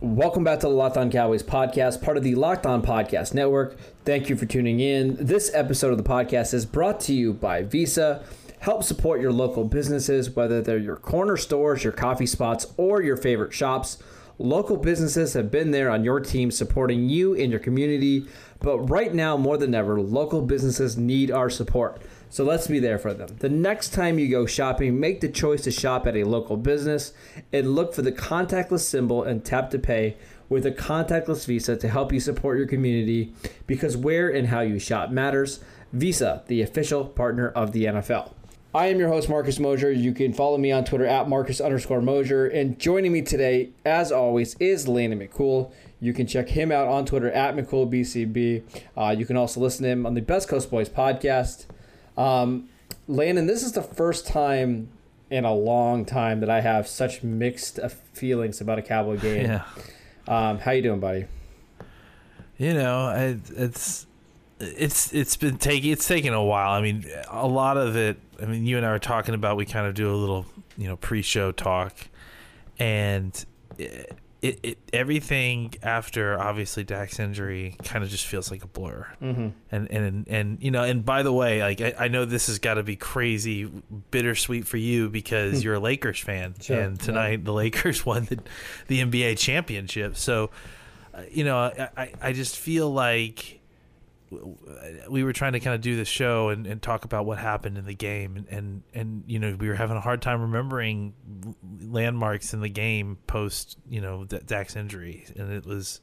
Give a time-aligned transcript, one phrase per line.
[0.00, 3.78] Welcome back to the Locked On Cowboys podcast, part of the Locked On Podcast Network.
[4.04, 5.16] Thank you for tuning in.
[5.18, 8.22] This episode of the podcast is brought to you by Visa.
[8.58, 13.16] Help support your local businesses, whether they're your corner stores, your coffee spots, or your
[13.16, 13.96] favorite shops.
[14.38, 18.26] Local businesses have been there on your team supporting you and your community,
[18.60, 22.02] but right now, more than ever, local businesses need our support.
[22.28, 23.36] So let's be there for them.
[23.38, 27.12] The next time you go shopping, make the choice to shop at a local business
[27.52, 30.16] and look for the contactless symbol and tap to pay
[30.48, 33.32] with a contactless Visa to help you support your community
[33.66, 35.60] because where and how you shop matters.
[35.92, 38.32] Visa, the official partner of the NFL.
[38.74, 39.90] I am your host, Marcus Mosher.
[39.90, 42.46] You can follow me on Twitter at Marcus underscore Mosher.
[42.46, 45.72] And joining me today, as always, is Landon McCool.
[45.98, 48.62] You can check him out on Twitter at McCoolBCB.
[48.94, 51.64] Uh, you can also listen to him on the Best Coast Boys podcast.
[52.16, 52.68] Um,
[53.08, 54.88] Landon, this is the first time
[55.30, 59.46] in a long time that I have such mixed uh, feelings about a Cowboy game.
[59.46, 59.64] Yeah.
[60.28, 61.26] Um, how you doing, buddy?
[62.58, 64.06] You know, I, it's
[64.58, 66.72] it's it's been taking it's taken a while.
[66.72, 68.18] I mean, a lot of it.
[68.40, 69.56] I mean, you and I were talking about.
[69.56, 71.94] We kind of do a little, you know, pre-show talk,
[72.78, 73.44] and
[74.42, 79.06] it, it, everything after obviously Dak's injury kind of just feels like a blur.
[79.22, 79.48] Mm-hmm.
[79.70, 82.58] And and and you know, and by the way, like I, I know this has
[82.58, 83.64] got to be crazy
[84.10, 88.38] bittersweet for you because you're a Lakers fan, Sure, and tonight the Lakers won the
[88.88, 90.16] the NBA championship.
[90.16, 90.50] So,
[91.14, 93.60] uh, you know, I, I I just feel like
[95.08, 97.78] we were trying to kind of do the show and, and talk about what happened
[97.78, 101.14] in the game and, and and you know we were having a hard time remembering
[101.80, 106.00] landmarks in the game post you know Dak's injury and it was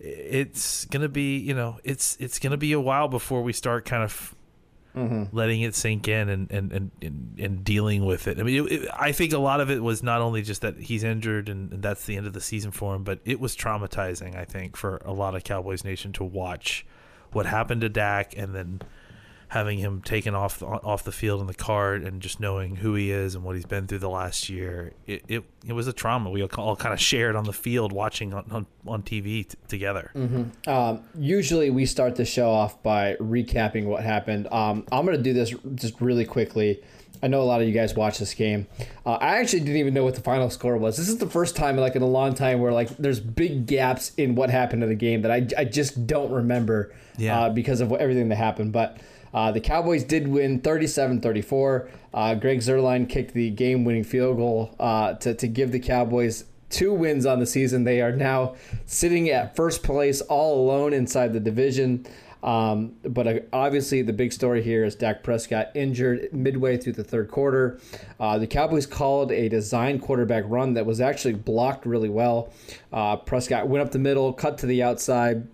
[0.00, 4.02] it's gonna be you know it's it's gonna be a while before we start kind
[4.02, 4.34] of
[4.96, 5.24] mm-hmm.
[5.36, 8.38] letting it sink in and and, and, and, and dealing with it.
[8.38, 10.78] I mean, it, it, I think a lot of it was not only just that
[10.78, 13.56] he's injured and, and that's the end of the season for him, but it was
[13.56, 14.36] traumatizing.
[14.36, 16.86] I think for a lot of Cowboys Nation to watch
[17.32, 18.80] what happened to Dak and then
[19.48, 23.10] having him taken off off the field in the cart and just knowing who he
[23.10, 24.92] is and what he's been through the last year.
[25.06, 28.32] It it, it was a trauma we all kind of shared on the field watching
[28.32, 30.12] on on, on TV t- together.
[30.68, 34.46] Um, usually we start the show off by recapping what happened.
[34.52, 36.80] Um, I'm going to do this just really quickly.
[37.22, 38.66] I know a lot of you guys watch this game.
[39.04, 40.96] Uh, I actually didn't even know what the final score was.
[40.96, 44.12] This is the first time, like in a long time, where like there's big gaps
[44.16, 47.38] in what happened in the game that I, I just don't remember Yeah.
[47.40, 48.72] uh, because of what, everything that happened.
[48.72, 48.98] But
[49.34, 51.88] uh, the Cowboys did win 37-34.
[52.12, 56.92] Uh, Greg Zuerlein kicked the game-winning field goal uh, to to give the Cowboys two
[56.94, 57.84] wins on the season.
[57.84, 58.54] They are now
[58.86, 62.06] sitting at first place all alone inside the division.
[62.42, 67.04] Um, but uh, obviously, the big story here is Dak Prescott injured midway through the
[67.04, 67.78] third quarter.
[68.18, 72.52] Uh, the Cowboys called a design quarterback run that was actually blocked really well.
[72.92, 75.46] Uh, Prescott went up the middle, cut to the outside,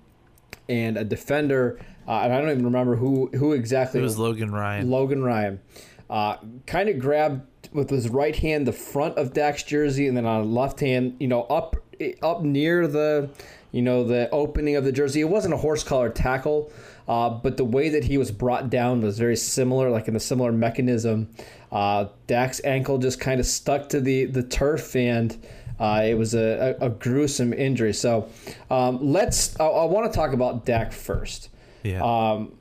[0.68, 4.52] and a defender, uh, and I don't even remember who who exactly It was Logan
[4.52, 4.90] Ryan.
[4.90, 5.60] Logan Ryan.
[6.08, 6.36] Uh,
[6.66, 7.42] kind of grabbed
[7.72, 11.16] with his right hand the front of Dak's jersey, and then on the left hand,
[11.18, 11.76] you know, up
[12.22, 13.30] up near the,
[13.76, 15.20] you know, the opening of the jersey.
[15.20, 16.72] It wasn't a horse collar tackle,
[17.06, 20.20] uh, but the way that he was brought down was very similar, like in a
[20.20, 21.28] similar mechanism.
[21.70, 25.36] Uh, Dak's ankle just kind of stuck to the the turf, and
[25.78, 27.92] uh, it was a, a, a gruesome injury.
[27.92, 28.30] So
[28.70, 29.60] um, let's.
[29.60, 31.50] I, I want to talk about Dak first.
[31.82, 32.02] Yeah.
[32.02, 32.56] Um,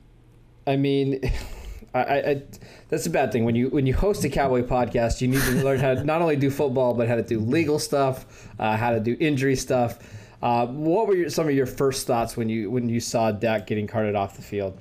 [0.66, 1.20] I mean,
[1.94, 2.42] I, I,
[2.90, 5.22] that's a bad thing when you when you host a cowboy podcast.
[5.22, 7.78] You need to learn how to not only do football but how to do legal
[7.78, 9.98] stuff, uh, how to do injury stuff.
[10.42, 13.66] Uh, what were your, some of your first thoughts when you when you saw Dak
[13.66, 14.78] getting carted off the field?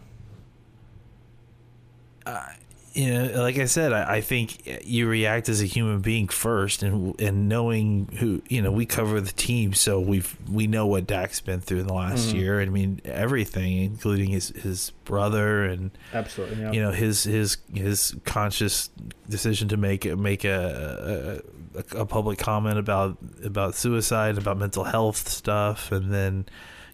[2.96, 6.82] you know, like I said, I, I think you react as a human being first,
[6.82, 11.06] and and knowing who you know, we cover the team, so we've we know what
[11.06, 12.62] Dak's been through in the last year.
[12.62, 16.72] I mean, everything, including his his brother, and Absolutely, yeah.
[16.72, 18.90] you know his his his conscious
[19.30, 21.42] decision to make make a
[21.78, 26.46] a, a public comment about about suicide, about mental health stuff, and then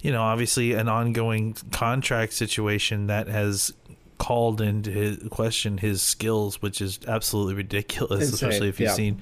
[0.01, 3.73] you know obviously an ongoing contract situation that has
[4.17, 8.95] called into his question his skills, which is absolutely ridiculous, Insane, especially if you've yeah.
[8.95, 9.21] seen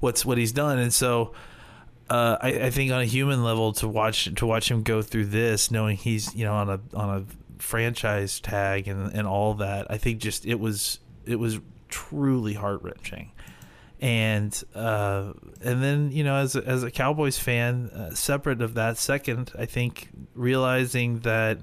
[0.00, 0.78] what's what he's done.
[0.78, 1.34] And so,
[2.08, 5.26] uh, I, I think on a human level to watch to watch him go through
[5.26, 9.90] this, knowing he's you know on a on a franchise tag and and all that,
[9.90, 13.32] I think just it was it was truly heart wrenching.
[14.00, 15.32] And uh,
[15.62, 19.52] and then you know as a, as a Cowboys fan, uh, separate of that, second,
[19.58, 21.58] I think realizing that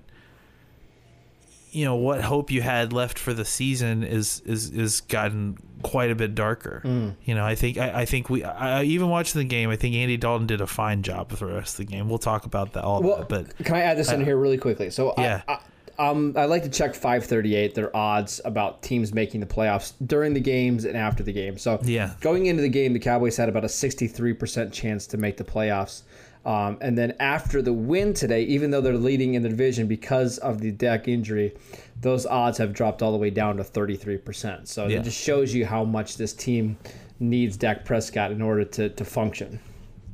[1.73, 6.11] you know what hope you had left for the season is is is gotten quite
[6.11, 6.81] a bit darker.
[6.83, 7.15] Mm.
[7.23, 9.69] You know, I think I, I think we I, even watching the game.
[9.69, 12.09] I think Andy Dalton did a fine job for the rest of the game.
[12.09, 13.01] We'll talk about that all.
[13.01, 14.89] Well, that, but can I add this in here really quickly?
[14.89, 15.41] So Yeah.
[15.47, 15.59] I, I,
[15.99, 20.39] um, I like to check 538 their odds about teams making the playoffs during the
[20.39, 21.57] games and after the game.
[21.57, 22.13] So Yeah.
[22.21, 26.03] going into the game, the Cowboys had about a 63% chance to make the playoffs.
[26.45, 30.39] Um, and then after the win today, even though they're leading in the division because
[30.39, 31.53] of the Dak injury,
[32.01, 34.67] those odds have dropped all the way down to 33%.
[34.67, 34.97] So Yeah.
[34.99, 36.77] it just shows you how much this team
[37.19, 39.59] needs Dak Prescott in order to, to function.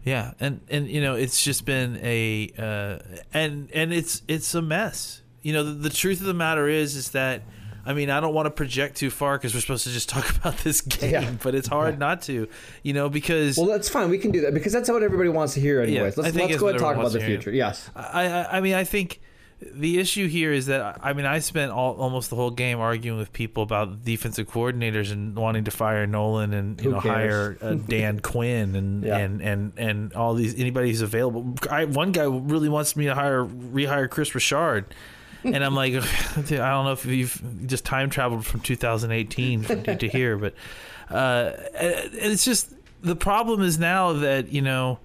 [0.06, 3.00] Yeah, and and you know it's just been a uh,
[3.34, 5.22] and and it's it's a mess.
[5.42, 7.44] You know the, the truth of the matter is is that
[7.86, 10.36] I mean I don't want to project too far because we're supposed to just talk
[10.38, 11.32] about this game, Yeah.
[11.42, 12.48] but it's hard not to.
[12.84, 14.10] You know because Well, that's fine.
[14.10, 16.18] We can do that because that's what everybody wants to hear, anyways.
[16.18, 17.52] I let's let's go ahead and talk about the future.
[17.52, 17.90] Yes.
[17.96, 19.22] I, I I mean I think
[19.62, 23.18] the issue here is that I mean I spent all, almost the whole game arguing
[23.18, 27.58] with people about defensive coordinators and wanting to fire Nolan and you Who know cares?
[27.60, 29.18] hire uh, Dan Quinn and, Yeah.
[29.18, 31.56] and and and all these anybody who's available.
[31.70, 34.94] I, one guy really wants me to hire rehire Kris Richard.
[35.44, 35.94] And I'm like,
[36.38, 40.54] I don't know if you've just time traveled from 2018 from to, here, but
[41.10, 45.00] uh, it's just the problem is now that you know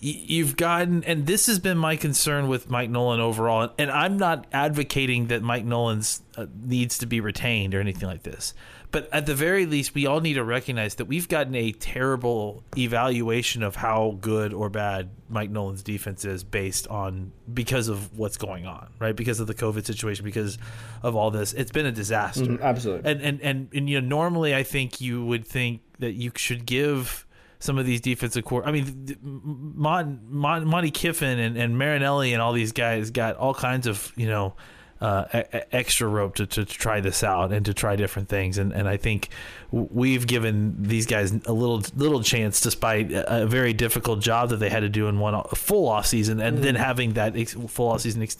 [0.00, 4.46] you've gotten and this has been my concern with Mike Nolan overall and I'm not
[4.52, 8.54] advocating that Mike Nolan's uh, needs to be retained or anything like this
[8.92, 12.62] but at the very least we all need to recognize that we've gotten a terrible
[12.76, 18.36] evaluation of how good or bad Mike Nolan's defense is based on because of what's
[18.36, 20.58] going on right because of the covid situation because
[21.02, 23.10] of all this it's been a disaster Mhm, absolutely.
[23.10, 26.66] and, and and and you know normally I think you would think that you should
[26.66, 27.26] give
[27.62, 28.66] some of these defensive core.
[28.66, 33.52] I mean, Mon, Mon, Monte Kiffin and, and Marinelli and all these guys got all
[33.52, 34.54] kinds of you know
[35.00, 38.58] uh, e- extra rope to, to try this out and to try different things.
[38.58, 39.28] And and I think
[39.70, 44.56] we've given these guys a little little chance despite a, a very difficult job that
[44.56, 47.88] they had to do in one full off season and then having that ex- full
[47.88, 48.36] off season ex-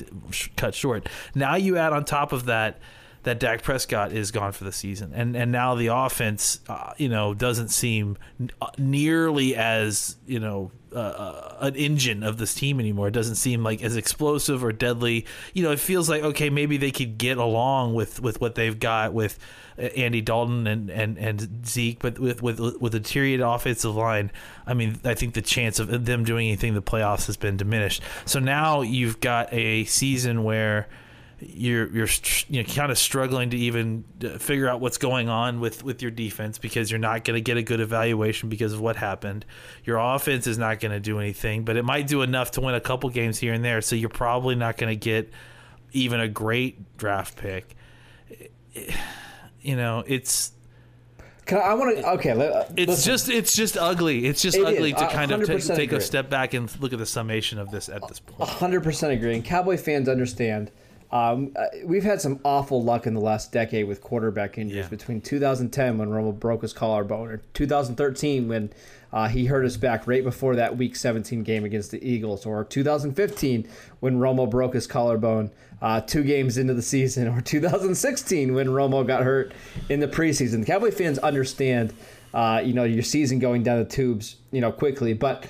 [0.56, 1.08] cut short.
[1.34, 2.78] Now you add on top of that
[3.22, 7.08] that Dak Prescott is gone for the season, and and now the offense, uh, you
[7.08, 12.54] know, doesn't seem n- uh, nearly as you know uh, uh, an engine of this
[12.54, 13.08] team anymore.
[13.08, 15.26] It doesn't seem like as explosive or deadly.
[15.52, 18.78] You know, it feels like okay, maybe they could get along with with what they've
[18.78, 19.38] got with
[19.78, 24.32] uh, Andy Dalton and and and Zeke, but with with with a deteriorated offensive line,
[24.66, 27.58] I mean, I think the chance of them doing anything in the playoffs has been
[27.58, 28.02] diminished.
[28.24, 30.88] So now you've got a season where
[31.40, 32.08] you're you're
[32.48, 36.02] you know kind of struggling to even uh, figure out what's going on with with
[36.02, 39.46] your defense because you're not going to get a good evaluation because of what happened.
[39.84, 42.74] Your offense is not going to do anything, but it might do enough to win
[42.74, 43.80] a couple games here and there.
[43.80, 45.30] So you're probably not going to get
[45.92, 47.74] even a great draft pick.
[49.62, 50.52] You know, it's
[51.46, 52.08] Can I, I want to?
[52.12, 53.12] Okay, let, uh, it's listen.
[53.12, 54.26] just it's just ugly.
[54.26, 54.98] It's just It ugly is.
[54.98, 57.70] to kind of take, 100% take a step back and look at the summation of
[57.70, 58.48] this at this point.
[58.48, 59.34] hundred percent agree.
[59.34, 60.70] And Cowboy fans understand.
[61.12, 64.84] Um, uh, we've had some awful luck in the last decade with quarterback injuries.
[64.84, 64.88] Yeah.
[64.88, 68.72] Between 2010, when Romo broke his collarbone, or 2013, when
[69.12, 72.64] uh, he hurt his back right before that Week 17 game against the Eagles, or
[72.64, 75.50] 2015, when Romo broke his collarbone
[75.82, 79.52] uh, two games into the season, or 2016, when Romo got hurt
[79.88, 80.60] in the preseason.
[80.60, 81.92] The Cowboy fans understand,
[82.32, 85.46] uh, you know, your season going down the tubes, you know, quickly, but.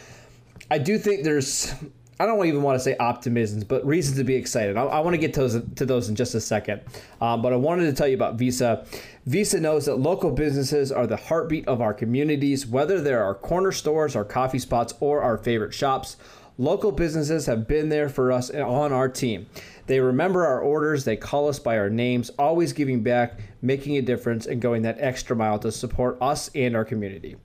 [0.72, 1.74] I do think there's
[2.20, 4.76] I don't even want to say optimisms, but reasons to be excited.
[4.76, 6.82] I, I want to get to those, to those in just a second.
[7.18, 8.84] Um, but I wanted to tell you about Visa.
[9.24, 13.72] Visa knows that local businesses are the heartbeat of our communities, whether they're our corner
[13.72, 16.18] stores, our coffee spots, or our favorite shops.
[16.60, 19.46] Local businesses have been there for us and on our team.
[19.86, 24.02] They remember our orders, they call us by our names, always giving back, making a
[24.02, 27.36] difference, and going that extra mile to support us and our community.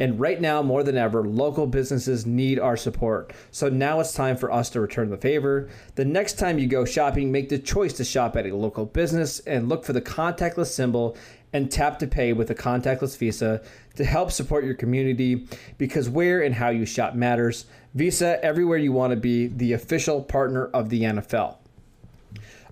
[0.00, 3.32] And right now, more than ever, local businesses need our support.
[3.52, 5.68] So now it's time for us to return the favor.
[5.94, 9.38] The next time you go shopping, make the choice to shop at a local business
[9.38, 11.16] and look for the contactless symbol
[11.54, 13.62] and tap to pay with a contactless Visa
[13.94, 15.46] to help support your community
[15.78, 17.64] because where and how you shop matters.
[17.94, 21.56] Visa, everywhere you want to be, the official partner of the NFL.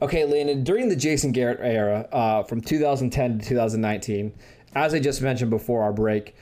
[0.02, 4.34] Okay, Landon, during the Jason Garrett era, uh, from 2010 to 2019,
[4.74, 6.34] as I just mentioned before our break,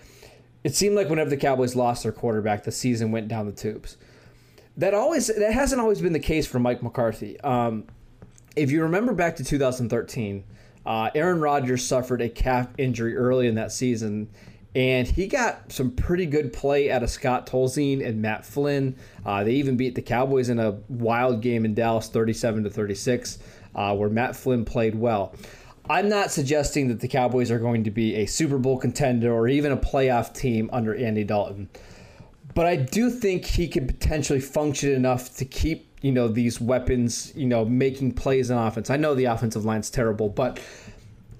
[0.64, 3.98] it seemed like whenever the Cowboys lost their quarterback, the season went down the tubes.
[4.78, 7.38] That always that hasn't always been the case for Mike McCarthy.
[7.40, 7.84] Um,
[8.56, 10.44] if you remember back to 2013,
[10.86, 14.28] uh, Aaron Rodgers suffered a calf injury early in that season,
[14.74, 18.96] and he got some pretty good play out of Scott Tolzien and Matt Flynn.
[19.26, 23.38] Uh, they even beat the Cowboys in a wild game in Dallas, 37 to 36,
[23.74, 25.34] uh, where Matt Flynn played well.
[25.88, 29.48] I'm not suggesting that the Cowboys are going to be a Super Bowl contender or
[29.48, 31.68] even a playoff team under Andy Dalton,
[32.54, 37.32] but I do think he could potentially function enough to keep you know these weapons
[37.36, 38.90] you know making plays on offense.
[38.90, 40.60] I know the offensive line's terrible, but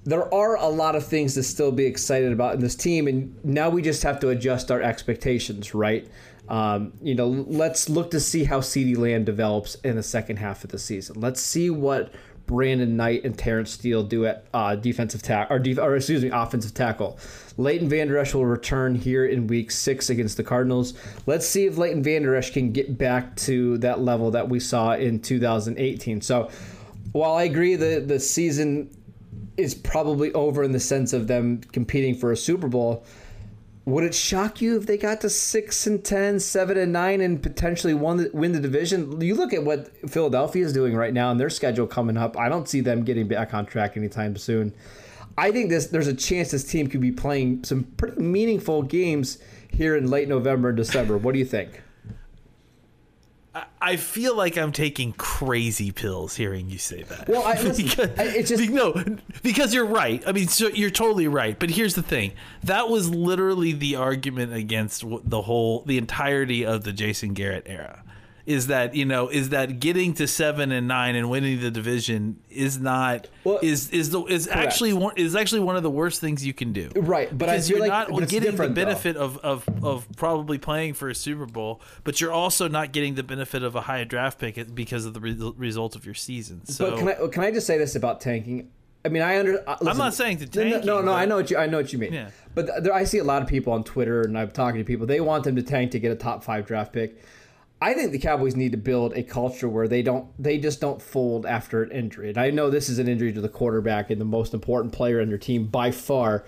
[0.04, 3.44] there are a lot of things to still be excited about in this team, and
[3.44, 6.08] now we just have to adjust our expectations, right?
[6.48, 10.64] Um, you know, let's look to see how CeeDee Lamb develops in the second half
[10.64, 11.20] of the season.
[11.20, 12.12] Let's see what
[12.50, 16.30] Brandon Knight and Terence Steele do at uh, defensive tackle, or, def- or excuse me,
[16.30, 17.16] offensive tackle.
[17.56, 20.94] Leighton Vander Esch will return here in Week Six against the Cardinals.
[21.26, 24.94] Let's see if Leighton Vander Esch can get back to that level that we saw
[24.94, 26.22] in 2018.
[26.22, 26.50] So,
[27.12, 28.90] while I agree that the season
[29.56, 33.04] is probably over in the sense of them competing for a Super Bowl.
[33.86, 37.42] Would it shock you if they got to six and 10, 7 and nine, and
[37.42, 39.20] potentially won win the division?
[39.20, 42.36] You look at what Philadelphia is doing right now and their schedule coming up.
[42.38, 44.74] I don't see them getting back on track anytime soon.
[45.38, 49.38] I think this there's a chance this team could be playing some pretty meaningful games
[49.68, 51.16] here in late November and December.
[51.16, 51.80] What do you think?
[53.82, 57.28] I feel like I'm taking crazy pills hearing you say that.
[57.28, 59.02] Well, I, listen, because, I- it's just no,
[59.42, 60.22] because you're right.
[60.26, 61.58] I mean, so you're totally right.
[61.58, 62.32] But here's the thing:
[62.64, 68.02] that was literally the argument against the whole, the entirety of the Jason Garrett era.
[68.46, 72.40] Is that you know is that getting to seven and nine and winning the division
[72.48, 76.20] is not Well, is is the is actually one is actually one of the worst
[76.20, 76.90] things you can do.
[76.96, 78.72] Right, but I feel you're like- not getting the though.
[78.72, 83.14] benefit of, of of probably playing for a Super Bowl, but you're also not getting
[83.14, 86.64] the benefit of a high draft pick because of the re- result of your season.
[86.66, 88.70] So but can I can I just say this about tanking?
[89.04, 89.62] I mean, I under.
[89.68, 91.66] Uh, listen, not saying to no, no, No, no, but- I know what you I
[91.66, 92.12] know what you mean.
[92.12, 92.30] Yeah.
[92.54, 95.06] But there, I see a lot of people on Twitter, and I'm talking to people.
[95.06, 97.22] They want them to tank to get a top five draft pick.
[97.82, 101.00] I think the Cowboys need to build a culture where they don't they just don't
[101.00, 102.28] fold after an injury.
[102.28, 105.20] And I know this is an injury to the quarterback and the most important player
[105.20, 106.44] on your team by far.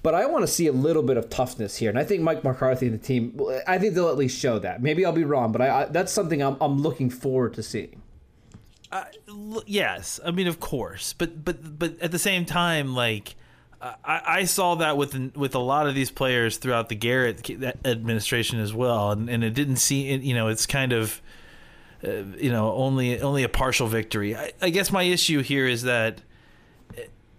[0.00, 2.44] But I want to see a little bit of toughness here, and I think Mike
[2.44, 3.40] McCarthy and the team.
[3.66, 4.80] I think they'll at least show that.
[4.80, 8.00] Maybe I'll be wrong, but I, I that's something I'm, I'm looking forward to seeing.
[8.92, 13.34] Uh, l- yes, I mean of course, but but but at the same time, like
[13.80, 17.48] I, I saw that with with a lot of these players throughout the Garrett
[17.84, 21.22] administration as well, and, and it didn't see you know it's kind of
[22.04, 24.34] uh, you know only only a partial victory.
[24.36, 26.22] I, I guess my issue here is that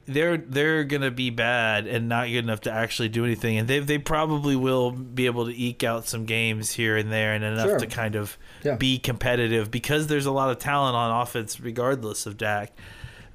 [0.05, 3.79] they're they're gonna be bad and not good enough to actually do anything, and they
[3.79, 7.67] they probably will be able to eke out some games here and there and enough
[7.67, 7.79] Sure.
[7.79, 8.75] to kind of Yeah.
[8.75, 12.71] be competitive because there's a lot of talent on offense regardless of Dak.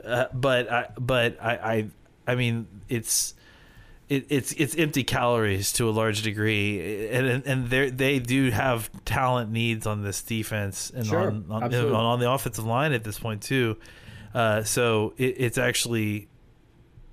[0.04, 1.86] Uh, but I but I, I
[2.26, 3.34] I mean it's.
[4.06, 8.90] It, it's it's empty calories to a large degree, and and they they do have
[9.06, 13.18] talent needs on this defense and Sure, on on, on the offensive line at this
[13.18, 13.78] point too.
[14.34, 16.28] Uh, so it, it's actually,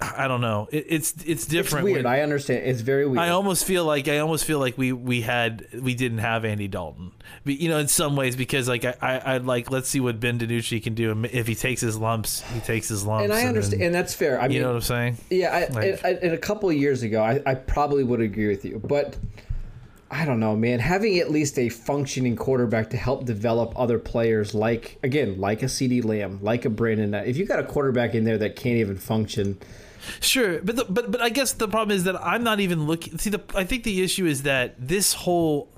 [0.02, 0.68] I don't know.
[0.72, 1.86] It, it's it's It's different.
[1.86, 1.98] weird.
[1.98, 2.64] when- I understand.
[2.66, 3.20] It's very weird.
[3.20, 6.68] I almost feel like I almost feel like we we had we didn't have Andy
[6.68, 7.12] Dalton,
[7.46, 10.20] But, you know, in some ways because like I I I'd like let's see what
[10.20, 11.24] Ben DiNucci can do.
[11.32, 13.26] If he takes his lumps, he takes his lumps.
[13.26, 14.42] and I understand, then- and that's fair.
[14.42, 15.18] I mean, you know what I'm saying?
[15.30, 18.66] Yeah, I, Like- and a couple of years ago, I, I probably would agree with
[18.66, 19.18] you, but
[20.14, 20.80] I don't know, man.
[20.80, 25.68] Having at least a functioning quarterback to help develop other players, like again, like a
[25.68, 27.14] CeeDee Lamb, like a Brandon.
[27.14, 29.58] If you got a quarterback in there that can't even function,
[30.20, 33.18] Sure, but the, but but I guess the problem is that I'm not even looking.
[33.18, 35.70] See, the I think the issue is that this whole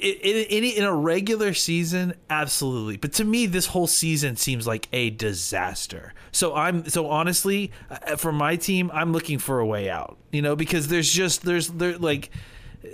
[0.00, 2.96] in, in, in a regular season, absolutely.
[2.96, 6.14] But to me, this whole season seems like a disaster.
[6.32, 10.16] So I'm so honestly, uh, for my team, I'm looking for a way out.
[10.32, 12.30] You know, because there's just there's there like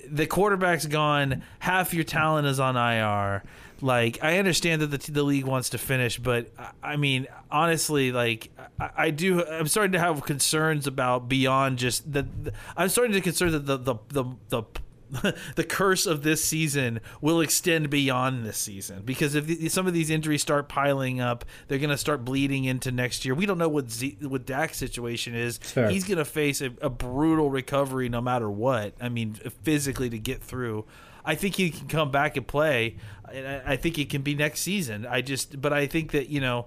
[0.09, 3.45] the quarterback's gone, half your talent is on IR.
[3.81, 8.13] Like I understand that the the league wants to finish, but I- I mean honestly,
[8.13, 9.45] like I, I do.
[9.45, 12.23] I'm starting to have concerns about beyond just the.
[12.23, 14.25] the- I'm starting to concern that the the the.
[14.49, 14.63] the
[15.55, 19.95] the curse of this season will extend beyond this season because if the, some of
[19.95, 23.33] these injuries start piling up, they're going to start bleeding into next year.
[23.33, 25.59] We don't know what Z, what Dak's situation is.
[25.59, 25.91] Fair.
[25.91, 28.95] He's going to face a, a brutal recovery no matter what.
[29.01, 30.85] I mean, physically to get through.
[31.27, 32.97] I think he can come back and play.
[33.33, 35.05] and I, I think it can be next season.
[35.05, 36.67] I just, but I think that you know,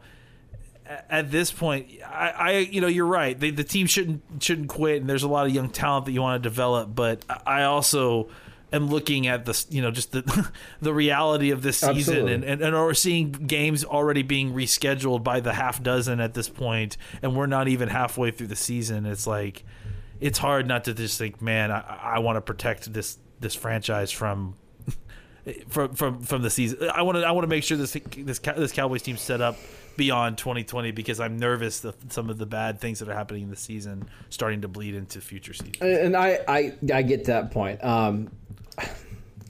[1.09, 3.39] at this point, I, I you know you're right.
[3.39, 6.21] The, the team shouldn't shouldn't quit, and there's a lot of young talent that you
[6.21, 6.93] want to develop.
[6.93, 8.29] But I also
[8.73, 10.51] am looking at the you know just the
[10.81, 12.33] the reality of this season, Absolutely.
[12.33, 16.49] and, and and we're seeing games already being rescheduled by the half dozen at this
[16.49, 19.05] point, and we're not even halfway through the season.
[19.05, 19.63] It's like
[20.19, 24.11] it's hard not to just think, man, I, I want to protect this this franchise
[24.11, 24.55] from
[25.67, 26.89] from from from the season.
[26.93, 29.57] I want to I want to make sure this this this Cowboys team set up
[29.99, 33.49] beyond 2020 because I'm nervous that some of the bad things that are happening in
[33.49, 35.81] the season starting to bleed into future seasons.
[35.81, 37.83] And I, I, I get to that point.
[37.83, 38.31] Um,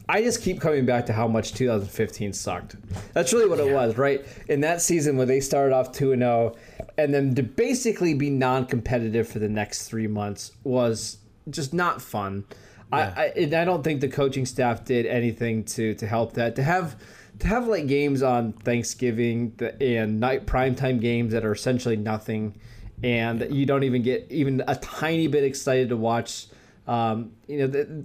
[0.09, 2.77] I just keep coming back to how much 2015 sucked.
[3.13, 4.25] That's really what it was, right?
[4.47, 6.55] In that season where they started off 2 and 0
[6.97, 11.19] and then to basically be non-competitive for the next 3 months was
[11.51, 12.43] just not fun.
[12.91, 16.55] I, I and I don't think the coaching staff did anything to to help that.
[16.55, 16.95] To have
[17.39, 22.59] to have like games on Thanksgiving and night primetime games that are essentially nothing
[23.01, 26.47] and you don't even get even a tiny bit excited to watch
[26.89, 28.03] um, you know, the,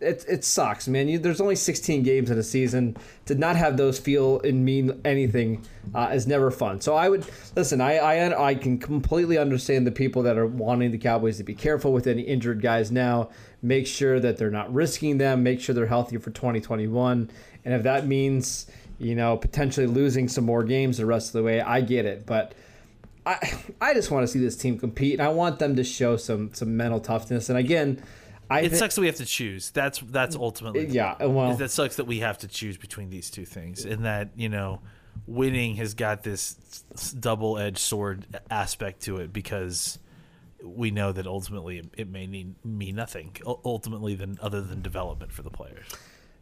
[0.00, 1.08] it it sucks, man.
[1.08, 2.96] You, there's only 16 games in a season.
[3.26, 5.64] To not have those feel and mean anything
[5.94, 6.80] uh, is never fun.
[6.80, 7.26] So I would
[7.56, 7.80] listen.
[7.80, 11.54] I, I I can completely understand the people that are wanting the Cowboys to be
[11.54, 13.30] careful with any injured guys now.
[13.62, 15.42] Make sure that they're not risking them.
[15.42, 17.30] Make sure they're healthy for 2021.
[17.64, 18.66] And if that means
[18.98, 22.24] you know potentially losing some more games the rest of the way, I get it.
[22.26, 22.54] But
[23.26, 23.38] I
[23.80, 26.52] I just want to see this team compete, and I want them to show some
[26.54, 27.48] some mental toughness.
[27.50, 28.02] And again,
[28.50, 29.70] I It thi- sucks that we have to choose.
[29.70, 31.22] That's that's ultimately yeah.
[31.24, 34.48] Well, that sucks that we have to choose between these two things, and that you
[34.48, 34.80] know,
[35.26, 36.54] winning has got this
[37.18, 39.98] double edged sword aspect to it because
[40.64, 45.32] we know that ultimately it, it may mean mean nothing ultimately than other than development
[45.32, 45.86] for the players.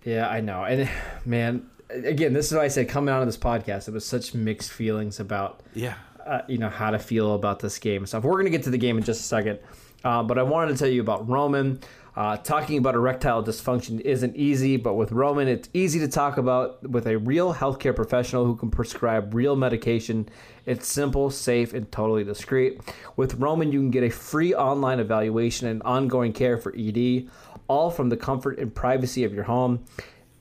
[0.05, 0.65] Yeah, I know.
[0.65, 0.89] And
[1.27, 4.33] man, again, this is why I said coming out of this podcast, it was such
[4.35, 5.95] mixed feelings about Yeah,
[6.25, 8.23] uh, you know how to feel about this game and stuff.
[8.25, 9.59] We're gonna get to the game in just a second,
[10.07, 11.81] uh, but I wanted to tell you about Roman.
[12.15, 16.89] Uh, talking about erectile dysfunction isn't easy, but with Roman, it's easy to talk about
[16.89, 20.29] with a real healthcare professional who can prescribe real medication.
[20.65, 22.81] It's simple, safe, and totally discreet.
[23.17, 27.29] With Roman, you can get a free online evaluation and ongoing care for ED,
[27.67, 29.85] all from the comfort and privacy of your home.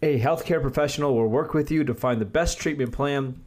[0.03, 3.43] A healthcare professional will work with you to find the best treatment plan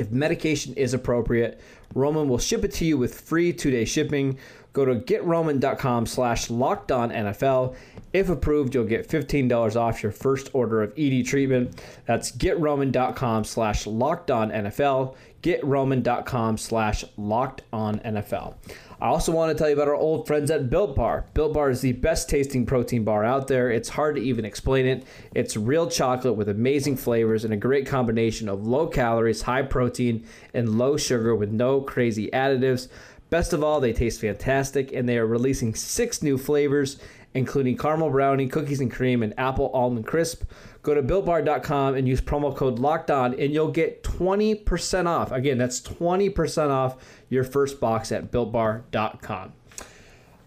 [0.00, 1.60] if medication is appropriate,
[1.94, 4.38] Roman will ship it to you with free two-day shipping.
[4.72, 7.76] Go to getroman.com slash locked on NFL.
[8.12, 11.80] If approved, you'll get $15 off your first order of ED treatment.
[12.06, 15.14] That's getroman.com slash locked on NFL.
[15.42, 18.54] Getroman.com slash locked on NFL.
[19.00, 21.24] I also want to tell you about our old friends at Built Bar.
[21.32, 23.70] Built Bar is the best tasting protein bar out there.
[23.70, 25.06] It's hard to even explain it.
[25.34, 30.26] It's real chocolate with amazing flavors and a great combination of low calories, high protein,
[30.52, 32.88] and low sugar with no crazy additives.
[33.30, 36.98] Best of all, they taste fantastic, and they are releasing six new flavors,
[37.32, 40.42] including caramel brownie, cookies and cream, and apple almond crisp.
[40.82, 45.30] Go to builtbar.com and use promo code locked on, and you'll get 20% off.
[45.30, 46.96] Again, that's 20% off
[47.28, 49.52] your first box at builtbar.com.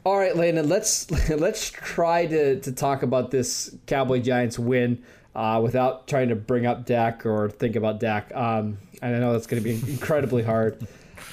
[0.05, 5.01] All right, Landon, let's let's try to, to talk about this Cowboy Giants win
[5.33, 8.35] uh, without trying to bring up Dak or think about Dak.
[8.35, 10.85] Um, and I know that's going to be incredibly hard.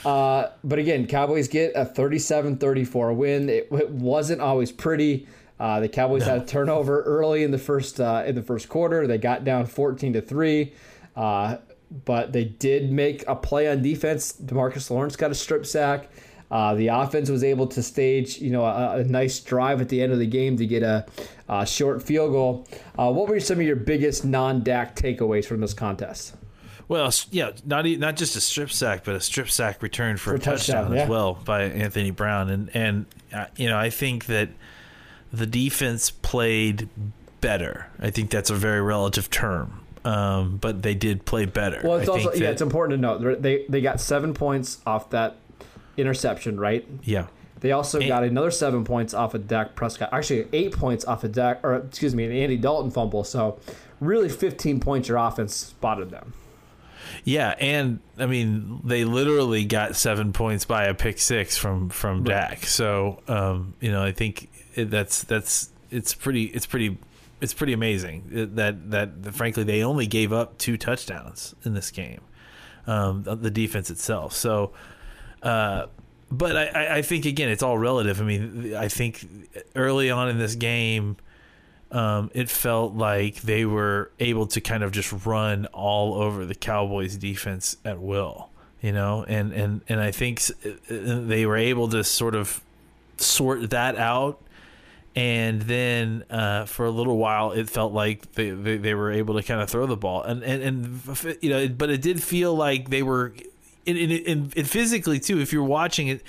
[0.05, 3.49] Uh, but again, Cowboys get a 37-34 win.
[3.49, 5.27] It, it wasn't always pretty.
[5.59, 9.07] Uh, the Cowboys had a turnover early in the first uh, in the first quarter.
[9.07, 10.73] They got down 14 to three.
[11.15, 11.59] Uh,
[12.05, 14.33] but they did make a play on defense.
[14.33, 16.09] Demarcus Lawrence got a strip sack.
[16.51, 20.03] Uh, the offense was able to stage, you know, a, a nice drive at the
[20.03, 21.07] end of the game to get a,
[21.49, 22.67] a short field goal.
[22.99, 26.35] Uh, what were some of your biggest non-Dak takeaways from this contest?
[26.91, 30.31] Well, yeah, not e- not just a strip sack, but a strip sack return for,
[30.31, 31.03] For a touchdown, touchdown, yeah.
[31.05, 34.49] as well by Anthony Brown, and and uh, you know I think that
[35.33, 36.89] the defense played
[37.41, 37.87] better.
[38.01, 41.81] I think that's a very relative term, um, but they did play better.
[41.85, 44.79] Well, it's I also yeah, that- it's important to note they they got seven points
[44.85, 45.37] off that
[45.97, 46.85] interception, right?
[47.05, 47.27] yeah.
[47.61, 50.09] They also And- got another seven points off of Dak Prescott.
[50.13, 53.23] Actually, eight points off of Dak, or excuse me, an Andy Dalton fumble.
[53.23, 53.59] So,
[54.01, 56.33] really, 15 points your offense spotted them.
[57.25, 62.25] Yeah, and I mean they literally got seven points by a pick six from from
[62.25, 62.65] Dak.
[62.65, 66.99] So um, you know I think it, that's that's it's pretty it's pretty
[67.41, 71.91] it's pretty amazing that that, that frankly they only gave up two touchdowns in this
[71.91, 72.21] game,
[72.87, 74.33] um, the the defense itself.
[74.35, 74.73] So.
[75.43, 75.87] Uh,
[76.31, 78.21] but I, I- I think again it's all relative.
[78.21, 79.27] I mean, I think
[79.75, 81.17] early on in this game,
[81.93, 86.55] um, it felt like they were able to kind of just run all over the
[86.55, 88.49] Cowboys defense at will.
[88.83, 92.61] you know, and and and I think uh, they were able to sort of
[93.19, 94.41] sort that out.
[95.17, 99.35] And then uh, for a little while, it felt like they, they, they were able
[99.35, 102.55] to kind of throw the ball, and and, and you know, but it did feel
[102.55, 103.35] like they were,
[103.87, 105.41] and, and, and physically too.
[105.41, 106.23] If you're watching it,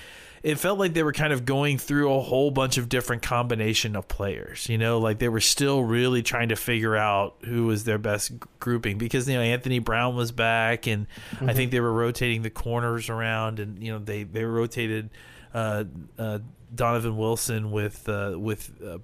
[0.44, 3.96] it felt like they were kind of going through a whole bunch of different combination
[3.96, 4.68] of players.
[4.70, 8.32] You know, like they were still really trying to figure out who was their best
[8.60, 11.08] grouping because you know Anthony Brown was back, and
[11.42, 15.10] I think they were rotating the corners around, and you know they they rotated
[15.54, 15.84] uh,
[16.18, 16.40] uh,
[16.74, 18.72] Donovan Wilson with uh, with.
[18.84, 18.98] Uh,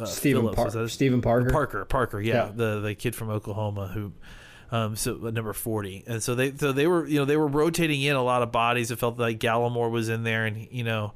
[0.00, 0.74] uh, Stephen Phillips.
[0.76, 1.50] Par- Stephen Parker.
[1.50, 2.52] Parker, Parker, yeah, Yeah.
[2.54, 4.12] the the kid from Oklahoma who,
[4.72, 7.46] um, so uh, number forty, and so they so they were you know they were
[7.46, 8.90] rotating in a lot of bodies.
[8.90, 11.12] It felt like Gallimore was in there, and you know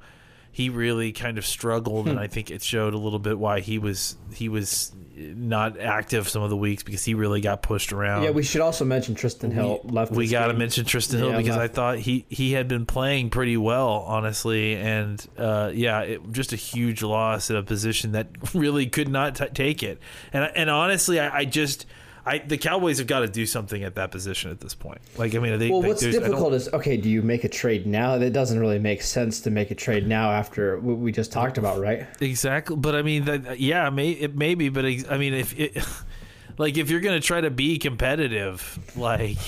[0.53, 2.12] he really kind of struggled, Hmm.
[2.12, 6.29] and I think it showed a little bit why he was he was not active
[6.29, 8.23] some of the weeks because he really got pushed around.
[8.25, 10.12] Yeah, we should also mention Trysten Hill left.
[10.12, 13.31] We got to mention Trysten Hill Yeah, because I thought he he had been playing
[13.31, 18.29] pretty well, honestly, and uh, yeah, it, just a huge loss at a position that
[18.55, 19.99] really could not t- take it.
[20.35, 21.87] And and honestly, I, I just.
[22.27, 24.99] I, the Cowboys have got to do something at that position at this point.
[25.17, 26.97] Like, I mean, they, Well, they- what's there's- I difficult is okay.
[26.97, 28.19] Do you make a trade now?
[28.19, 31.57] That doesn't really make sense to make a trade now after what we just talked
[31.57, 32.05] about, right?
[32.21, 35.77] Exactly, but I mean, that, yeah, may it maybe, but I mean, if it,
[36.59, 39.39] like if you're gonna try to be competitive, like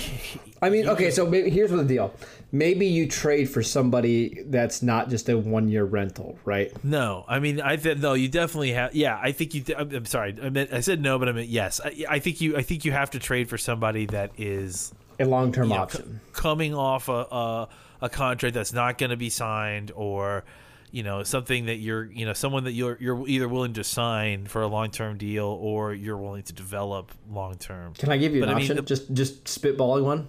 [0.63, 1.11] I mean, okay.
[1.11, 2.15] So maybe, here's what the deal.
[2.51, 6.73] Maybe you trade for somebody that's not just a one year rental, right?
[6.83, 8.95] no, I mean, I think no, you definitely have.
[8.95, 9.65] Yeah, I think you.
[9.77, 11.81] I'm, I'm sorry, I meant I said no, but I meant yes.
[11.85, 12.57] I, I think you.
[12.57, 15.83] I think you have to trade for somebody that is A long term you know,
[15.83, 16.21] option.
[16.25, 17.69] c- coming off a, a
[18.01, 20.45] a contract that's not going to be signed or.
[20.91, 24.47] You know something that you're, you know, someone that you're you're either willing to sign
[24.47, 27.93] for a long term deal or you're willing to develop long term.
[27.93, 28.77] Can I give you an But I mean, option?
[28.77, 30.29] the- just just spitballing one.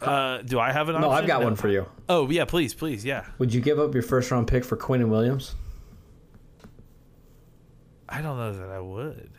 [0.00, 1.10] Uh, do I have an option?
[1.10, 1.16] No.
[1.16, 1.86] I've got one for you.
[2.08, 3.24] Oh yeah, please, please, yeah.
[3.38, 5.54] Would you give up your first round pick for Quinnen Williams?
[8.08, 9.30] I don't know that I would.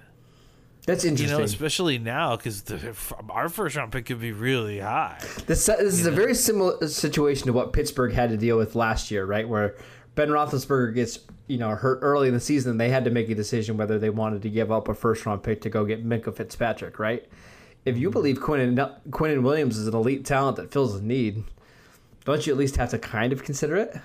[0.85, 1.29] That's interesting.
[1.35, 2.63] You know, especially now because
[3.29, 5.19] our first round pick could be really high.
[5.45, 9.11] This, this is a very similar situation to what Pittsburgh had to deal with last
[9.11, 9.47] year, right?
[9.47, 9.75] Where
[10.15, 13.35] Ben Roethlisberger gets you know hurt early in the season, they had to make a
[13.35, 16.35] decision whether they wanted to give up a first round pick to go get Minkah
[16.35, 17.25] Fitzpatrick, right?
[17.85, 18.75] If you believe Quinn
[19.09, 21.43] Quinnen Williams is an elite talent that fills a need,
[22.25, 23.95] don't you at least have to kind of consider it?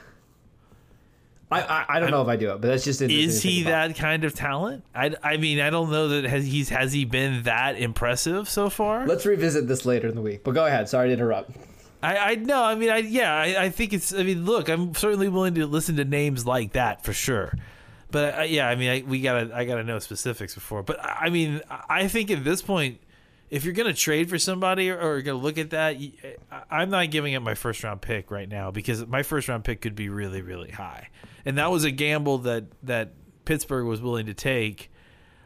[1.51, 3.63] I I, I don't know if I do it, but that's just interesting Is he
[3.63, 3.89] about.
[3.89, 4.85] that kind of talent?
[4.95, 8.71] I, I mean, I don't know that has he's has he been that impressive so
[8.71, 9.07] far.
[9.07, 10.45] Let's revisit this later in the week.
[10.45, 10.89] But go ahead.
[10.89, 11.51] Sorry to interrupt.
[12.03, 14.13] I, I no, I mean, I yeah, I, I think it's.
[14.13, 17.57] I mean, look, I'm certainly willing to listen to names like that for sure.
[18.11, 20.83] But I, yeah, I mean, I, we gotta, I gotta know specifics before.
[20.83, 23.01] But I mean, I think at this point,
[23.55, 25.97] if you're gonna trade for somebody or, or gonna look at that,
[26.69, 29.81] I'm not giving up my first round pick right now because my first round pick
[29.81, 31.11] could be really, really high,
[31.45, 33.13] and that was a gamble that that
[33.45, 34.91] Pittsburgh was willing to take.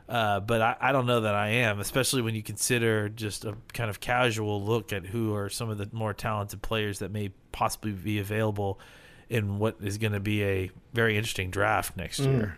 [0.08, 3.54] Uh, but I, I don't know that I am, especially when you consider just a
[3.74, 7.28] kind of casual look at who are some of the more talented players that may
[7.52, 8.80] possibly be available
[9.28, 12.56] in what is going to be a very interesting draft next year.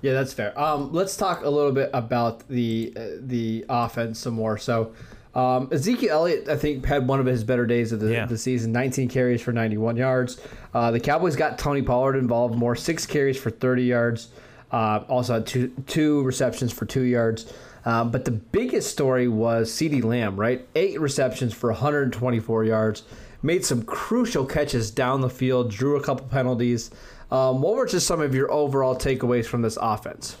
[0.00, 0.58] Yeah, that's fair.
[0.58, 4.58] Um, let's talk a little bit about the uh, the offense some more.
[4.58, 4.92] So,
[5.34, 8.26] um, Ezekiel Elliott, I think, had one of his better days of the, Yeah.
[8.26, 8.72] the season.
[8.72, 10.40] 19 carries for 91 yards.
[10.74, 14.28] Uh, the Cowboys got Tony Pollard involved more, six carries for 30 yards.
[14.72, 17.52] Uh, also had two two receptions for two yards.
[17.84, 20.66] Um, but the biggest story was CeeDee Lamb, right?
[20.74, 23.02] Eight receptions for 124 yards.
[23.42, 26.90] Made some crucial catches down the field, drew a couple penalties.
[27.32, 30.36] Um, what were just some of your overall takeaways from this offense?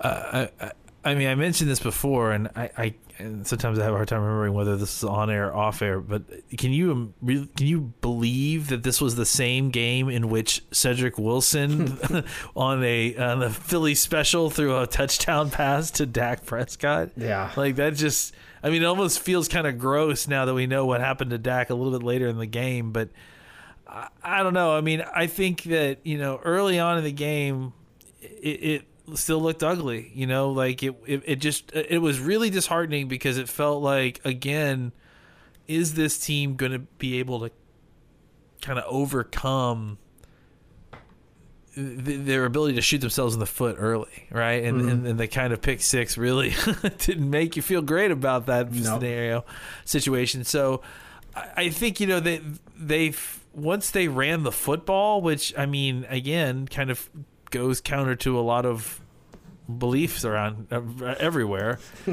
[0.00, 0.72] I, I,
[1.04, 4.06] I mean, I mentioned this before, and I, I and sometimes I have a hard
[4.06, 5.98] time remembering whether this is on air or off air.
[6.00, 6.22] But
[6.56, 7.14] can you um,
[7.56, 11.98] can you believe that this was the same game in which Cedric Wilson
[12.56, 17.10] on a on a Philly special threw a touchdown pass to Dak Prescott?
[17.16, 17.50] Yeah.
[17.56, 18.34] like that just.
[18.62, 21.38] I mean, it almost feels kind of gross now that we know what happened to
[21.38, 23.08] Dak a little bit later in the game, but.
[23.88, 24.76] I, I don't know.
[24.76, 27.72] I mean, I think that you know early on in the game,
[28.20, 30.10] it, it still looked ugly.
[30.14, 34.20] You know, like it, it, it just it was really disheartening because it felt like
[34.24, 34.92] again,
[35.66, 37.50] is this team going to be able to
[38.60, 39.98] kind of overcome
[41.74, 44.64] th- their ability to shoot themselves in the foot early, right?
[44.64, 44.88] And mm-hmm.
[44.88, 46.54] and, and the kind of pick six really
[46.98, 48.82] didn't make you feel great about that No.
[48.98, 49.44] scenario
[49.84, 50.44] situation.
[50.44, 50.82] So
[51.34, 52.40] I, I think you know they
[52.76, 53.12] they
[53.52, 57.08] once they ran the football, which I mean again kind of
[57.50, 59.00] goes counter to a lot of
[59.78, 60.80] beliefs around uh,
[61.18, 61.78] everywhere.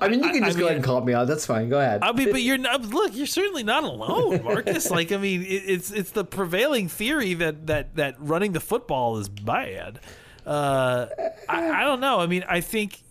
[0.00, 1.26] I mean, you can I- I just go ahead and call me out.
[1.26, 1.68] That's fine.
[1.68, 2.00] Go ahead.
[2.02, 2.82] I mean, but you're not.
[2.82, 4.90] Look, you're certainly not alone, Marcus.
[4.90, 9.18] like, I mean, it, it's it's the prevailing theory that that that running the football
[9.18, 10.00] is bad.
[10.46, 11.06] Uh,
[11.48, 12.20] I, I don't know.
[12.20, 13.02] I mean, I think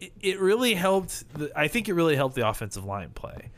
[0.00, 1.24] it, it really helped.
[1.34, 3.50] The, I think it really helped the offensive line play.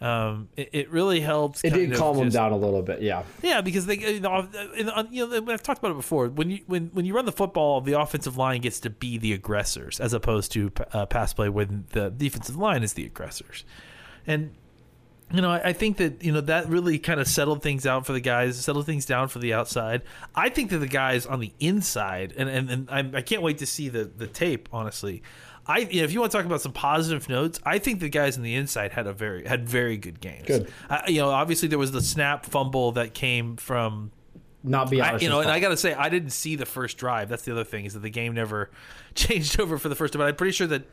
[0.00, 1.64] Um, it, it really helps.
[1.64, 3.02] it did calm them down a little bit.
[3.02, 3.24] Yeah.
[3.42, 6.28] yeah, because they, you know, in- on- you know, I've talked about it before.
[6.28, 9.32] When you when when you run the football, the offensive line gets to be the
[9.32, 13.64] aggressors, as opposed to uh, pass play when the defensive line is the aggressors.
[14.26, 14.54] And
[15.32, 18.06] you know, I, I think that you know that really kind of settled things out
[18.06, 20.02] for the guys, settled things down for the outside.
[20.34, 23.58] I think that the guys on the inside, and and, and I, I can't wait
[23.58, 24.68] to see the the tape.
[24.72, 25.22] Honestly,
[25.68, 28.08] I you know, if you want to talk about some positive notes, I think the
[28.08, 30.46] guys on the inside had a very had very good games.
[30.46, 30.72] Good.
[30.88, 34.10] I, you know, obviously there was the snap fumble that came from
[34.64, 36.96] Not be I, you know, and I got to say, I didn't see the first
[36.96, 37.28] drive.
[37.28, 38.70] That's the other thing is that the game never
[39.14, 40.20] changed over for the first time.
[40.20, 40.84] But I'm pretty sure that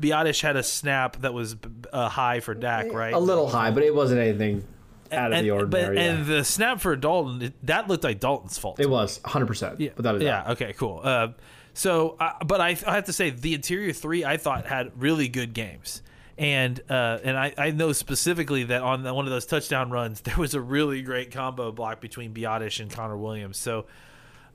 [0.00, 1.56] Biadasz had a snap that was
[1.92, 3.12] uh, high for Dak, right?
[3.12, 4.66] a little high, but it wasn't anything
[5.12, 5.96] out of and, the ordinary.
[5.96, 6.10] But, yeah.
[6.10, 8.80] And the snap for Dalton, it, that looked like Dalton's fault.
[8.80, 9.46] it was 100.
[9.46, 10.46] percent Yeah, Without a doubt.
[10.46, 10.52] yeah.
[10.52, 11.00] Okay, cool.
[11.02, 11.28] Uh,
[11.74, 15.28] so, uh, but I, I have to say, the interior three I thought had really
[15.28, 16.02] good games,
[16.36, 20.36] and uh, and I, I know specifically that on one of those touchdown runs, there
[20.36, 23.58] was a really great combo block between Biadasz and Connor Williams.
[23.58, 23.86] So.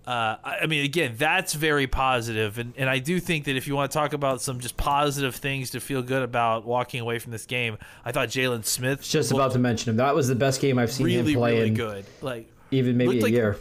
[0.05, 3.67] Uh, I I mean, again, that's very positive, and, and I do think that if
[3.67, 7.19] you want to talk about some just positive things to feel good about walking away
[7.19, 9.97] from this game, I thought Jaylon Smith Just about to mention him.
[9.97, 12.05] That was the best game I've seen really him play really in good.
[12.21, 13.57] Like even maybe a like- year.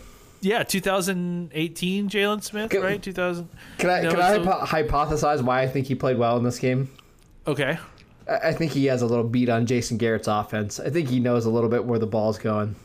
[0.46, 3.02] Yeah, 2018 Jaylon Smith, Can- right?
[3.02, 3.48] 2000.
[3.78, 6.88] Can I can I hypo- hypothesize why I think he played well in this game?
[7.46, 7.78] Okay.
[8.28, 10.78] I I think he has a little beat on Jason Garrett's offense.
[10.80, 12.76] I think he knows a little bit where the ball's going.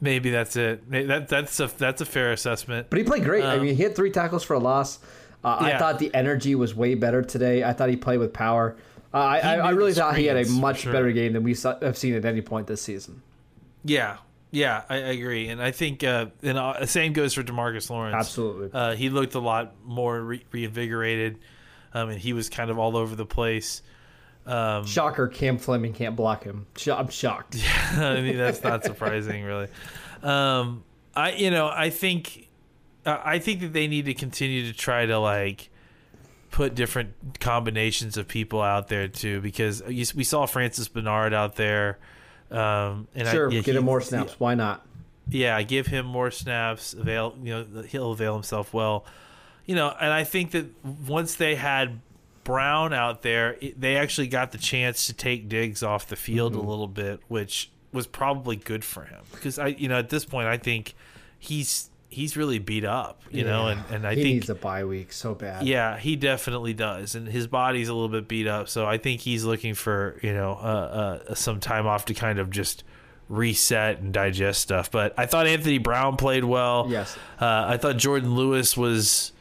[0.00, 0.88] Maybe that's it.
[0.88, 2.86] May- That that's a that's a fair assessment.
[2.90, 3.44] But he played great.
[3.44, 4.98] I Um, mean, he had three tackles for a loss.
[5.44, 7.64] Uh, I thought the energy was way better today.
[7.64, 8.76] I thought he played with power.
[9.12, 10.92] Uh, I, I, I really thought he had a much sure.
[10.92, 13.22] better game than we saw, have seen at any point this season.
[13.84, 14.18] Yeah,
[14.50, 18.16] yeah, I, I agree, and I think uh, and uh, same goes for Demarcus Lawrence.
[18.16, 18.70] Absolutely.
[18.72, 21.38] uh, he looked a lot more re- reinvigorated,
[21.94, 23.82] um, and he was kind of all over the place.
[24.46, 26.66] Um, Shocker, Cam Fleming can't block him.
[26.90, 27.56] I'm shocked.
[27.94, 29.68] Yeah, I mean, that's not surprising, really.
[30.22, 30.82] Um,
[31.14, 32.48] I, you know, I think,
[33.06, 35.70] I I think that they need to continue to try to like
[36.50, 41.56] put different combinations of people out there too, because you, we saw Francis Bernard out
[41.56, 41.98] there.
[42.50, 44.34] Um, and I, Sure, yeah, get him more snaps.
[44.38, 44.86] Why not?
[45.28, 46.92] yeah, give him more snaps.
[46.94, 49.04] Avail, you know, he'll avail himself well.
[49.66, 52.00] You know, and I think that once they had
[52.42, 56.54] Brown out there, it, they actually got the chance to take Diggs off the field
[56.54, 56.66] Mm-hmm.
[56.66, 60.24] a little bit, which was probably good for him because I, you know, at this
[60.24, 60.94] point, I think
[61.38, 63.22] he's he's really beat up.
[63.30, 65.66] You know, and and I think he think needs a bye week so bad.
[65.66, 68.68] yeah, he definitely does, and his body's a little bit beat up.
[68.68, 72.38] So I think he's looking for you know uh, uh, some time off to kind
[72.38, 72.84] of just
[73.28, 74.90] reset and digest stuff.
[74.90, 76.86] But I thought Anthony Brown played well.
[76.90, 77.16] Yes.
[77.40, 79.32] uh, I thought Jourdan Lewis was.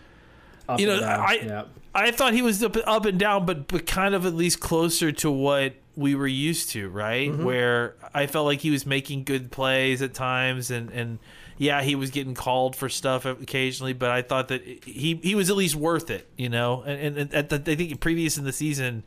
[0.68, 1.00] Up You know.
[1.00, 1.64] I yeah.
[1.94, 5.12] I thought he was up, up and down, but but kind of at least closer
[5.12, 7.30] to what we were used to, right?
[7.30, 7.44] Mm-hmm.
[7.44, 11.20] Where I felt like he was making good plays at times, and and
[11.60, 15.50] yeah, he was getting called for stuff occasionally, but I thought that he he was
[15.50, 16.84] at least worth it, you know.
[16.84, 19.04] And, and at the, I think previous in the season,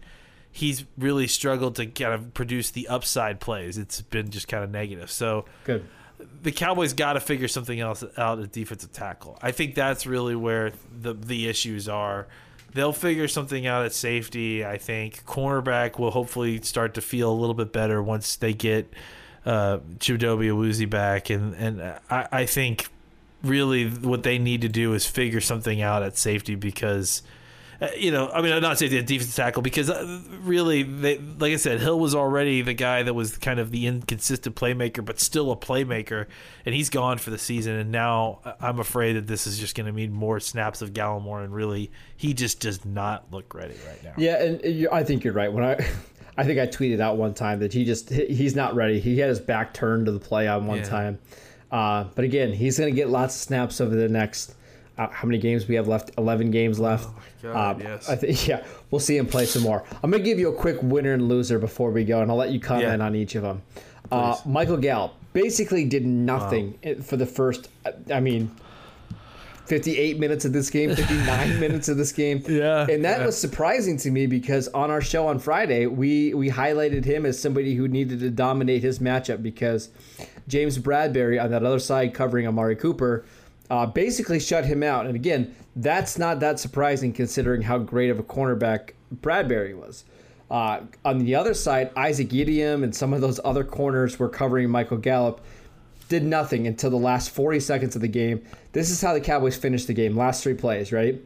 [0.50, 3.78] he's really struggled to kind of produce the upside plays.
[3.78, 5.10] It's been just kind of negative.
[5.10, 5.86] So Good.
[6.42, 9.38] the Cowboys got to figure something else out at defensive tackle.
[9.40, 12.28] I think that's really where the the issues are.
[12.74, 14.62] They'll figure something out at safety.
[14.62, 18.92] I think cornerback will hopefully start to feel a little bit better once they get
[19.46, 22.88] uh, Chidobe Awuzie back, and and I, I think
[23.42, 27.22] really what they need to do is figure something out at safety because.
[27.80, 31.56] uh, You know, I mean, not the defensive tackle because uh, really, they, like I
[31.56, 35.50] said, Hill was already the guy that was kind of the inconsistent playmaker, but still
[35.50, 36.26] a playmaker,
[36.64, 37.74] and he's gone for the season.
[37.74, 40.92] And now I- I'm afraid that this is just going to mean more snaps of
[40.92, 44.12] Gallimore, and really, he just does not look ready right now.
[44.16, 45.52] Yeah, and I think you're right.
[45.52, 45.84] When I,
[46.36, 49.00] I think I tweeted out one time that he just he's not ready.
[49.00, 50.84] He had his back turned to the play on one Yeah.
[50.84, 51.18] time.
[51.70, 54.54] Uh, but again, he's going to get lots of snaps over the next.
[54.98, 56.10] Uh, how many games we have left?
[56.18, 57.08] Eleven games left.
[57.08, 58.08] Oh God, Um, yes.
[58.08, 59.84] I think yeah, we'll see him play some more.
[60.02, 62.36] I'm going to give you a quick winner and loser before we go, and I'll
[62.36, 63.04] let you comment Yeah.
[63.06, 63.62] on each of them.
[64.10, 67.68] Uh, Michael Gallup basically did nothing for the first.
[68.12, 68.50] I mean,
[69.66, 72.42] 58 minutes of this game, 59 minutes of this game.
[72.48, 73.26] Yeah, And that yeah.
[73.26, 77.40] was surprising to me because on our show on Friday, we we highlighted him as
[77.40, 79.90] somebody who needed to dominate his matchup because
[80.48, 83.24] James Bradberry on that other side covering Amari Cooper
[83.70, 85.06] uh, basically shut him out.
[85.06, 88.90] And again, that's not that surprising considering how great of a cornerback
[89.22, 90.04] Bradberry was.
[90.50, 94.68] Uh, on the other side, Isaac Yiadom and some of those other corners were covering
[94.68, 95.40] Michael Gallup
[96.12, 98.44] did nothing until the last 40 seconds of the game.
[98.72, 100.14] This is how the Cowboys finished the game.
[100.14, 101.18] Last three plays, right?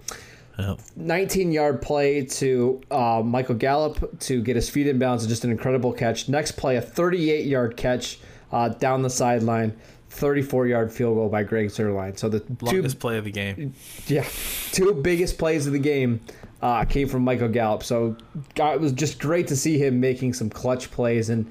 [0.61, 0.79] Yep.
[0.95, 5.43] 19 yard play to uh, Michael Gallup to get his feet in bounds and just
[5.43, 6.29] an incredible catch.
[6.29, 8.21] Next play, a 38 yard catch
[8.53, 9.77] uh, down the sideline.
[10.11, 12.17] 34 yard field goal by Greg Zuerlein.
[12.17, 13.75] So the two, play of the game.
[14.07, 14.25] yeah,
[14.71, 16.21] two biggest plays of the game
[16.63, 17.83] uh, came from Michael Gallup.
[17.83, 18.17] So
[18.55, 21.29] God, it was just great to see him making some clutch plays.
[21.29, 21.51] And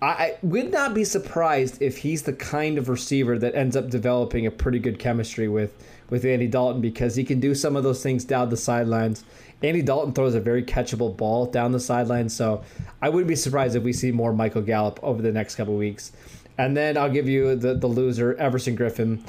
[0.00, 4.46] I, would not be surprised if he's the kind of receiver that ends up developing
[4.46, 5.74] a pretty good chemistry with,
[6.08, 9.24] with Andy Dalton because he can do some of those things down the sidelines.
[9.62, 12.28] Andy Dalton throws a very catchable ball down the sideline.
[12.28, 12.62] So
[13.02, 16.12] I wouldn't be surprised if we see more Michael Gallup over the next couple weeks.
[16.56, 19.20] And then I'll give you the, the loser, Everson Griffen.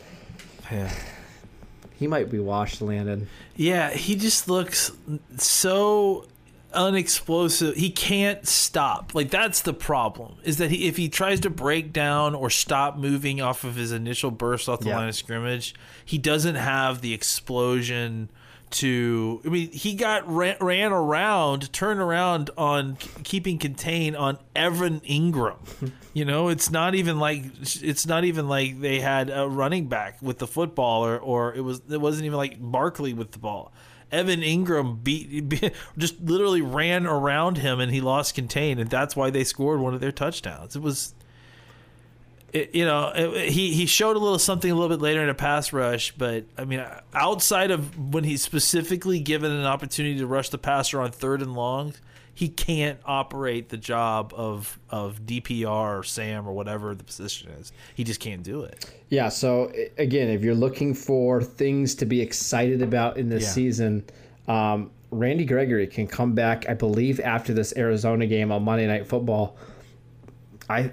[0.71, 0.91] Yeah.
[1.97, 3.27] He might be washed, Landon.
[3.55, 4.91] Yeah, he just looks
[5.37, 6.25] so
[6.73, 7.75] unexplosive.
[7.75, 9.13] He can't stop.
[9.15, 10.35] Like that's the problem.
[10.43, 13.91] Is that he, if he tries to break down or stop moving off of his
[13.91, 14.97] initial burst off the Yeah.
[14.97, 15.73] line of scrimmage,
[16.05, 18.29] he doesn't have the explosion
[18.71, 24.99] to I mean, he got ran, ran around, turned around on keeping contained on Evan
[25.01, 25.57] Engram.
[26.11, 30.19] You know, it's not even like it's not even like they had a running back
[30.21, 33.71] with the football or or it was it wasn't even like Barkley with the ball.
[34.11, 39.29] Evan Engram beat, just literally ran around him and he lost contain and that's why
[39.29, 40.75] they scored one of their touchdowns.
[40.75, 41.13] It was
[42.53, 45.29] it, you know, it, he he showed a little something a little bit later in
[45.29, 50.27] a pass rush, but I mean, outside of when he's specifically given an opportunity to
[50.27, 51.93] rush the passer on third and long,
[52.39, 57.73] he can't operate the job of of DPR or Sam or whatever the position is.
[57.95, 58.89] He just can't do it.
[59.09, 63.49] Yeah, so again, if you're looking for things to be excited about in this Yeah.
[63.49, 64.05] season,
[64.47, 69.05] um, Randy Gregory can come back, I believe, after this Arizona game on Monday Night
[69.05, 69.57] Football.
[70.69, 70.91] I,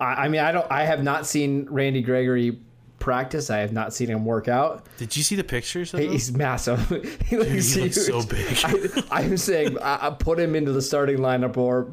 [0.00, 2.58] I I mean, I don't, I have not seen Randy Gregory
[2.98, 3.50] practice.
[3.50, 4.86] I have not seen him work out.
[4.96, 5.94] Did you see the pictures?
[5.94, 6.12] Of him?
[6.12, 6.88] He's massive.
[7.26, 8.58] he looks, he looks so big.
[8.64, 11.92] I, I'm saying I, I put him into the starting lineup or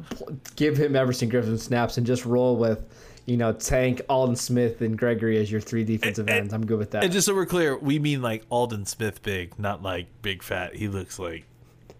[0.56, 2.84] give him Everson Griffen snaps and just roll with,
[3.26, 6.52] you know, Tank, Aldon Smith, and Gregory as your three defensive ends.
[6.52, 7.04] I'm good with that.
[7.04, 10.74] And just so we're clear, we mean like Aldon Smith big, not like big fat.
[10.76, 11.44] He looks like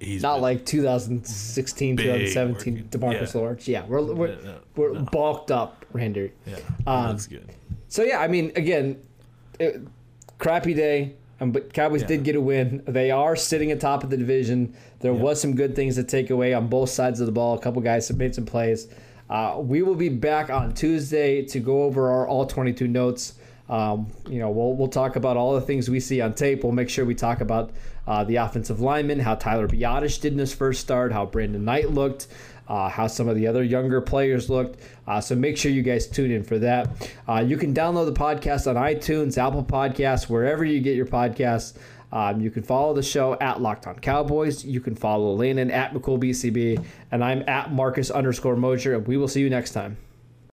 [0.01, 3.41] he's Not like 2016, Big 2017 working- Demarcus yeah.
[3.41, 3.69] Lawrence.
[3.69, 5.01] Yeah, we're we're, No, no, we're no.
[5.13, 6.33] bulked up, Randy.
[6.47, 6.57] yeah,
[6.87, 7.49] um, looks good.
[7.89, 8.97] So yeah, I mean, again,
[9.59, 9.81] it,
[10.39, 11.15] crappy day.
[11.39, 12.07] Um, but Cowboys Yeah.
[12.09, 12.83] did get a win.
[12.87, 14.73] They are sitting atop of the division.
[15.01, 17.55] There was some good things to take away on both sides of the ball.
[17.55, 18.89] A couple guys have made some plays.
[19.29, 23.35] Uh, we will be back on Tuesday to go over our all 22 notes.
[23.69, 26.63] Um, you know, we'll we'll talk about all the things we see on tape.
[26.65, 27.71] We'll make sure we talk about
[28.07, 31.91] uh, the offensive lineman, how Tyler Biadasz did in his first start, how Brandon Knight
[31.91, 32.29] looked,
[32.69, 34.81] uh, how some of the other younger players looked.
[35.07, 37.11] Uh, so make sure you guys tune in for that.
[37.29, 41.77] Uh, you can download the podcast on iTunes, Apple Podcasts, wherever you get your podcasts.
[42.13, 44.65] Um, you can follow the show at Locked On Cowboys.
[44.65, 48.95] You can follow Landon at McCoolBCB, and I'm at Marcus underscore Mosher.
[48.95, 49.97] And we will see you next time.